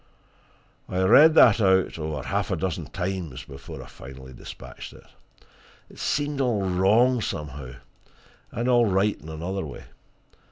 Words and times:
I 0.89 1.03
read 1.03 1.35
that 1.35 1.61
over 1.61 2.23
half 2.23 2.49
a 2.49 2.55
dozen 2.55 2.87
times 2.87 3.43
before 3.43 3.83
I 3.83 3.85
finally 3.85 4.33
dispatched 4.33 4.93
it. 4.93 5.03
It 5.91 5.99
seemed 5.99 6.41
all 6.41 6.67
wrong, 6.67 7.21
somehow 7.21 7.75
and 8.51 8.67
all 8.67 8.87
right 8.87 9.21
in 9.21 9.29
another 9.29 9.63
way. 9.63 9.83